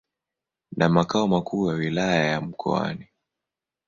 na 0.77 0.89
makao 0.89 1.27
makuu 1.27 1.67
ya 1.69 1.73
Wilaya 1.75 2.25
ya 2.31 2.41
Mkoani. 2.41 3.07